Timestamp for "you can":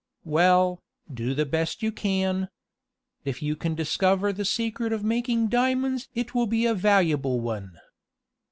1.83-2.49, 3.43-3.75